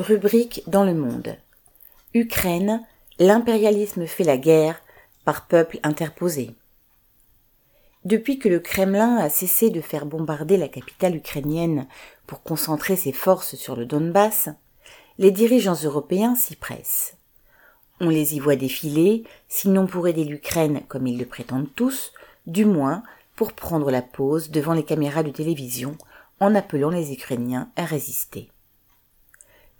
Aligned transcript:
Rubrique 0.00 0.62
dans 0.66 0.84
le 0.84 0.94
monde. 0.94 1.36
Ukraine, 2.14 2.82
l'impérialisme 3.18 4.06
fait 4.06 4.24
la 4.24 4.38
guerre 4.38 4.80
par 5.26 5.46
peuple 5.46 5.78
interposé. 5.82 6.54
Depuis 8.06 8.38
que 8.38 8.48
le 8.48 8.60
Kremlin 8.60 9.18
a 9.18 9.28
cessé 9.28 9.68
de 9.68 9.82
faire 9.82 10.06
bombarder 10.06 10.56
la 10.56 10.68
capitale 10.68 11.16
ukrainienne 11.16 11.86
pour 12.26 12.42
concentrer 12.42 12.96
ses 12.96 13.12
forces 13.12 13.56
sur 13.56 13.76
le 13.76 13.84
Donbass, 13.84 14.48
les 15.18 15.30
dirigeants 15.30 15.78
européens 15.84 16.34
s'y 16.34 16.56
pressent. 16.56 17.18
On 18.00 18.08
les 18.08 18.36
y 18.36 18.40
voit 18.40 18.56
défiler, 18.56 19.24
sinon 19.48 19.86
pour 19.86 20.08
aider 20.08 20.24
l'Ukraine 20.24 20.80
comme 20.88 21.06
ils 21.06 21.18
le 21.18 21.26
prétendent 21.26 21.74
tous, 21.76 22.14
du 22.46 22.64
moins 22.64 23.02
pour 23.36 23.52
prendre 23.52 23.90
la 23.90 24.02
pause 24.02 24.50
devant 24.50 24.72
les 24.72 24.84
caméras 24.84 25.24
de 25.24 25.30
télévision 25.30 25.98
en 26.40 26.54
appelant 26.54 26.88
les 26.88 27.12
Ukrainiens 27.12 27.70
à 27.76 27.84
résister. 27.84 28.50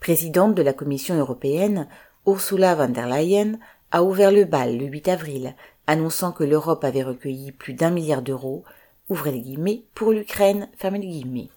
Présidente 0.01 0.55
de 0.55 0.63
la 0.63 0.73
Commission 0.73 1.13
européenne, 1.13 1.87
Ursula 2.25 2.73
von 2.73 2.89
der 2.89 3.05
Leyen 3.05 3.59
a 3.91 4.01
ouvert 4.01 4.31
le 4.31 4.45
bal 4.45 4.75
le 4.75 4.87
8 4.87 5.07
avril, 5.09 5.55
annonçant 5.85 6.31
que 6.31 6.43
l'Europe 6.43 6.83
avait 6.83 7.03
recueilli 7.03 7.51
plus 7.51 7.75
d'un 7.75 7.91
milliard 7.91 8.23
d'euros, 8.23 8.63
ouvrez 9.09 9.31
les 9.31 9.41
guillemets, 9.41 9.83
pour 9.93 10.11
l'Ukraine, 10.11 10.69
fermez 10.75 10.97
les 10.97 11.07
guillemets. 11.07 11.49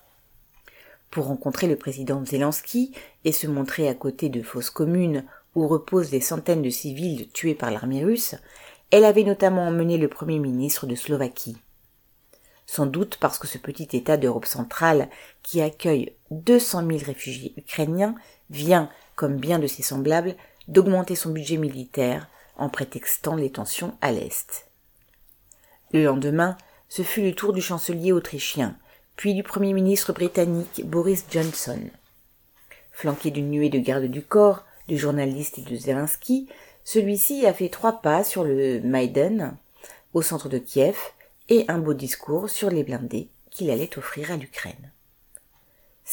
Pour 1.10 1.24
rencontrer 1.24 1.68
le 1.68 1.76
président 1.76 2.22
Zelensky 2.22 2.92
et 3.24 3.32
se 3.32 3.46
montrer 3.46 3.88
à 3.88 3.94
côté 3.94 4.28
de 4.28 4.42
fausses 4.42 4.68
communes 4.68 5.24
où 5.54 5.66
reposent 5.66 6.10
des 6.10 6.20
centaines 6.20 6.60
de 6.60 6.68
civils 6.68 7.30
tués 7.32 7.54
par 7.54 7.70
l'armée 7.70 8.04
russe, 8.04 8.34
elle 8.90 9.06
avait 9.06 9.24
notamment 9.24 9.68
emmené 9.68 9.96
le 9.96 10.08
premier 10.08 10.38
ministre 10.38 10.86
de 10.86 10.96
Slovaquie. 10.96 11.56
Sans 12.66 12.84
doute 12.84 13.16
parce 13.18 13.38
que 13.38 13.46
ce 13.46 13.56
petit 13.56 13.88
État 13.96 14.18
d'Europe 14.18 14.44
centrale, 14.44 15.08
qui 15.42 15.62
accueille 15.62 16.14
200 16.42 16.86
000 16.86 16.98
réfugiés 17.04 17.54
ukrainiens, 17.56 18.14
vient, 18.50 18.90
comme 19.16 19.36
bien 19.36 19.58
de 19.58 19.66
ses 19.66 19.82
semblables, 19.82 20.34
d'augmenter 20.68 21.14
son 21.14 21.30
budget 21.30 21.56
militaire 21.56 22.28
en 22.56 22.68
prétextant 22.68 23.36
les 23.36 23.50
tensions 23.50 23.96
à 24.00 24.12
l'Est. 24.12 24.66
Le 25.92 26.04
lendemain, 26.04 26.56
ce 26.88 27.02
fut 27.02 27.22
le 27.22 27.34
tour 27.34 27.52
du 27.52 27.62
chancelier 27.62 28.12
autrichien, 28.12 28.76
puis 29.16 29.34
du 29.34 29.42
Premier 29.42 29.72
ministre 29.72 30.12
britannique 30.12 30.82
Boris 30.84 31.24
Johnson. 31.30 31.80
Flanqué 32.92 33.30
d'une 33.30 33.50
nuée 33.50 33.70
de 33.70 33.78
gardes 33.78 34.04
du 34.04 34.22
corps, 34.22 34.64
de 34.88 34.96
journalistes 34.96 35.58
et 35.58 35.62
de 35.62 35.76
Zelensky, 35.76 36.48
celui-ci 36.84 37.46
a 37.46 37.54
fait 37.54 37.68
trois 37.68 38.00
pas 38.02 38.24
sur 38.24 38.44
le 38.44 38.80
Maïdan, 38.80 39.56
au 40.12 40.22
centre 40.22 40.48
de 40.48 40.58
Kiev, 40.58 40.96
et 41.48 41.64
un 41.68 41.78
beau 41.78 41.94
discours 41.94 42.48
sur 42.48 42.70
les 42.70 42.84
blindés 42.84 43.28
qu'il 43.50 43.70
allait 43.70 43.98
offrir 43.98 44.30
à 44.30 44.36
l'Ukraine. 44.36 44.90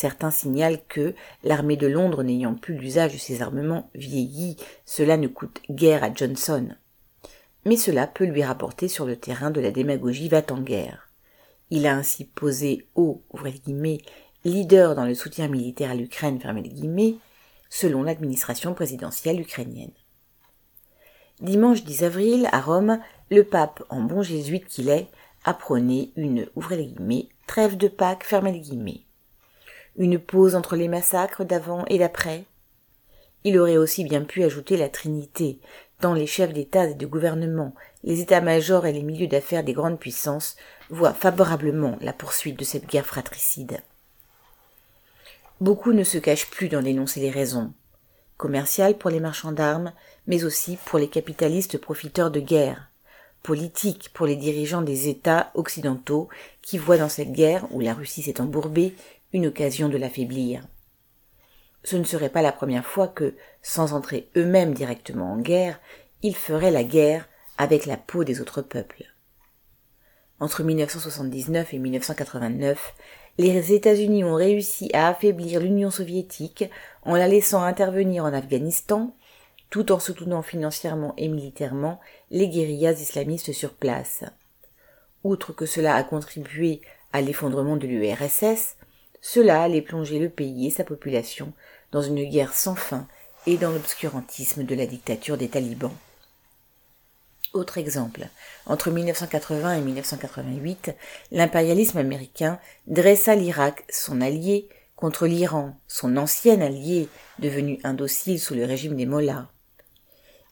Certains 0.02 0.32
signalent 0.32 0.82
que, 0.90 1.14
l'armée 1.44 1.78
de 1.78 1.86
Londres 1.86 2.24
n'ayant 2.24 2.56
plus 2.56 2.76
l'usage 2.76 3.14
de 3.14 3.20
ses 3.20 3.44
armements 3.44 3.92
vieillis, 3.94 4.58
cela 4.84 5.16
ne 5.16 5.28
coûte 5.28 5.62
guère 5.70 6.04
à 6.04 6.12
Johnson. 6.12 6.70
Mais 7.66 7.78
cela 7.78 8.08
peut 8.08 8.26
lui 8.26 8.44
rapporter 8.44 8.88
sur 8.88 9.06
le 9.06 9.16
terrain 9.16 9.52
de 9.52 9.62
la 9.62 9.70
démagogie 9.70 10.28
va-t-en-guerre. 10.28 11.08
Il 11.70 11.86
a 11.86 11.94
ainsi 11.94 12.26
posé 12.26 12.88
au 12.96 13.22
leader 14.44 14.96
dans 14.96 15.06
le 15.06 15.14
soutien 15.14 15.48
militaire 15.48 15.92
à 15.92 15.94
l'Ukraine, 15.94 16.40
selon 17.70 18.02
l'administration 18.02 18.74
présidentielle 18.74 19.40
ukrainienne. 19.40 19.94
Dimanche 21.42 21.84
10 21.84 22.04
avril, 22.06 22.50
à 22.52 22.60
Rome, 22.60 23.00
le 23.30 23.44
pape, 23.44 23.84
en 23.90 24.02
bon 24.02 24.24
jésuite 24.24 24.66
qu'il 24.66 24.90
est, 24.90 25.10
a 25.44 25.54
prôné 25.54 26.12
une, 26.16 26.48
trêve 27.46 27.78
de 27.78 27.88
Pâques. 27.88 28.26
Une 29.98 30.20
pause 30.20 30.56
entre 30.56 30.76
les 30.76 30.88
massacres 30.88 31.44
d'avant 31.44 31.86
et 31.88 31.98
d'après. 31.98 32.46
Il 33.44 33.58
aurait 33.60 33.78
aussi 33.78 34.04
bien 34.04 34.22
pu 34.22 34.44
ajouter 34.44 34.78
la 34.78 34.90
Trinité, 34.90 35.60
tant 36.00 36.14
les 36.14 36.28
chefs 36.28 36.54
d'État 36.54 36.86
et 36.86 36.94
de 36.94 37.06
gouvernement, 37.06 37.74
les 38.04 38.20
états-majors 38.20 38.86
et 38.86 38.94
les 38.94 39.04
milieux 39.04 39.28
d'affaires 39.28 39.64
des 39.64 39.74
grandes 39.74 40.00
puissances 40.00 40.56
voient 40.90 41.14
favorablement 41.14 41.98
la 42.02 42.14
poursuite 42.14 42.58
de 42.58 42.66
cette 42.66 42.88
guerre 42.88 43.06
fratricide. 43.06 43.80
Beaucoup 45.60 45.94
ne 45.94 46.04
se 46.04 46.18
cachent 46.18 46.50
plus 46.50 46.70
d'en 46.70 46.82
dénoncer 46.82 47.20
les 47.20 47.30
raisons. 47.30 47.72
Commerciales 48.38 48.98
pour 48.98 49.12
les 49.12 49.20
marchands 49.20 49.52
d'armes, 49.52 49.94
mais 50.26 50.44
aussi 50.44 50.78
pour 50.86 50.98
les 50.98 51.08
capitalistes 51.08 51.78
profiteurs 51.78 52.32
de 52.32 52.40
guerre, 52.40 52.90
politique 53.44 54.10
pour 54.14 54.26
les 54.26 54.36
dirigeants 54.36 54.82
des 54.82 55.08
États 55.08 55.52
occidentaux 55.54 56.30
qui 56.64 56.80
voient 56.80 56.98
dans 56.98 57.10
cette 57.10 57.32
guerre, 57.32 57.68
où 57.72 57.80
la 57.80 57.94
Russie 57.94 58.24
s'est 58.24 58.42
embourbée, 58.42 58.96
une 59.34 59.48
occasion 59.48 59.90
de 59.90 59.98
l'affaiblir. 59.98 60.68
Ce 61.84 61.96
ne 61.96 62.04
serait 62.04 62.30
pas 62.30 62.42
la 62.42 62.52
première 62.52 62.86
fois 62.86 63.08
que, 63.08 63.36
sans 63.62 63.94
entrer 63.94 64.30
eux-mêmes 64.36 64.74
directement 64.74 65.34
en 65.34 65.38
guerre, 65.38 65.80
ils 66.22 66.36
feraient 66.36 66.72
la 66.72 66.84
guerre 66.84 67.28
avec 67.58 67.86
la 67.86 67.98
peau 67.98 68.24
des 68.24 68.42
autres 68.42 68.62
peuples. 68.62 69.06
Entre 70.40 70.64
1979 70.64 71.74
et 71.74 71.80
1989, 71.80 72.94
les 73.38 73.74
États-Unis 73.74 74.24
ont 74.24 74.36
réussi 74.36 74.90
à 74.94 75.08
affaiblir 75.08 75.60
l'Union 75.60 75.92
soviétique 75.92 76.66
en 77.04 77.16
la 77.16 77.28
laissant 77.28 77.64
intervenir 77.64 78.26
en 78.26 78.34
Afghanistan 78.34 79.16
tout 79.70 79.92
en 79.92 80.00
soutenant 80.00 80.42
financièrement 80.42 81.14
et 81.18 81.30
militairement 81.30 82.00
les 82.30 82.50
guérillas 82.50 82.92
islamistes 82.92 83.54
sur 83.54 83.74
place. 83.74 84.24
Outre 85.24 85.54
que 85.54 85.66
cela 85.66 85.96
a 85.96 86.04
contribué 86.04 86.82
à 87.14 87.22
l'effondrement 87.22 87.78
de 87.78 87.88
l'URSS, 87.88 88.76
cela 89.22 89.64
allait 89.64 89.82
plonger 89.82 90.20
le 90.20 90.30
pays 90.30 90.68
et 90.68 90.72
sa 90.72 90.84
population 90.84 91.54
dans 91.92 92.02
une 92.02 92.24
guerre 92.30 92.54
sans 92.54 92.76
fin 92.76 93.08
et 93.48 93.58
dans 93.58 93.72
l'obscurantisme 93.72 94.64
de 94.64 94.76
la 94.76 94.86
dictature 94.86 95.38
des 95.38 95.50
talibans. 95.50 95.96
Autre 97.54 97.78
exemple, 97.78 98.28
entre 98.66 98.92
1980 98.92 99.76
et 99.76 99.82
1988, 99.82 100.96
l'impérialisme 101.32 101.98
américain 101.98 102.60
dressa 102.88 103.36
l'Irak, 103.36 103.84
son 103.90 104.22
allié, 104.22 104.70
contre 104.96 105.28
l'Iran, 105.28 105.76
son 105.88 106.18
ancien 106.18 106.62
allié, 106.62 107.10
devenu 107.40 107.80
indocile 107.84 108.40
sous 108.40 108.56
le 108.56 108.66
régime 108.66 108.96
des 108.96 109.06
Mollahs 109.06 109.50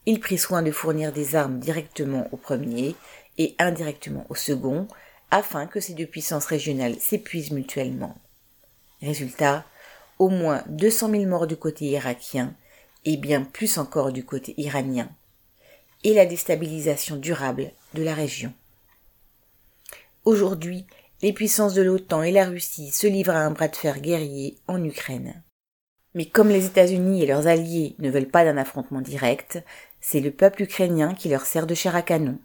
il 0.09 0.19
prit 0.19 0.40
soin 0.40 0.63
de 0.63 0.72
fournir 0.72 1.12
des 1.12 1.36
armes 1.36 1.59
directement 1.59 2.28
au 2.31 2.38
premier 2.38 2.96
et 3.38 3.56
indirectement 3.59 4.25
au 4.30 4.36
second, 4.36 4.88
afin 5.30 5.68
que 5.68 5.80
ces 5.80 5.94
deux 5.94 6.07
puissances 6.07 6.47
régionales 6.47 6.96
s'épuisent 7.00 7.51
mutuellement. 7.51 8.16
Résultat, 9.02 9.66
au 10.18 10.30
moins 10.30 10.64
200 10.68 11.12
000 11.12 11.26
morts 11.26 11.48
du 11.48 11.56
côté 11.56 11.86
irakien 11.86 12.54
et 13.06 13.18
bien 13.18 13.44
plus 13.44 13.78
encore 13.78 14.12
du 14.12 14.26
côté 14.26 14.54
iranien, 14.58 15.10
et 16.04 16.14
la 16.14 16.26
déstabilisation 16.26 17.16
durable 17.16 17.72
de 17.94 18.04
la 18.04 18.14
région. 18.14 18.54
Aujourd'hui, 20.26 20.86
les 21.22 21.34
puissances 21.34 21.74
de 21.74 21.82
l'OTAN 21.82 22.24
et 22.24 22.32
la 22.32 22.46
Russie 22.46 22.92
se 22.92 23.08
livrent 23.08 23.36
à 23.36 23.46
un 23.46 23.52
bras 23.52 23.68
de 23.68 23.76
fer 23.76 24.00
guerrier 24.00 24.58
en 24.68 24.84
Ukraine. 24.84 25.44
Mais 26.14 26.26
comme 26.26 26.50
les 26.50 26.66
États-Unis 26.66 27.24
et 27.24 27.26
leurs 27.26 27.48
alliés 27.48 27.96
ne 28.00 28.10
veulent 28.10 28.30
pas 28.30 28.44
d'un 28.44 28.58
affrontement 28.58 29.02
direct, 29.02 29.64
c'est 30.02 30.22
le 30.22 30.31
peuple 30.31 30.64
ukrainien 30.64 31.14
qui 31.14 31.30
leur 31.30 31.46
sert 31.46 31.68
de 31.68 31.76
chair 31.76 31.96
à 31.96 32.02
canon. 32.02 32.40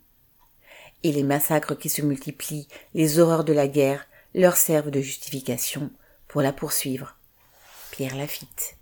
Et 1.03 1.13
les 1.13 1.23
massacres 1.23 1.77
qui 1.77 1.89
se 1.89 2.03
multiplient, 2.03 2.69
les 2.95 3.19
horreurs 3.19 3.45
de 3.45 3.53
la 3.53 3.69
guerre, 3.69 4.07
leur 4.35 4.57
servent 4.57 4.91
de 4.91 5.01
justification 5.01 5.91
pour 6.35 6.43
la 6.43 6.53
poursuivre. 6.53 7.15
Pierre 7.93 8.17
Lafitte. 8.17 8.77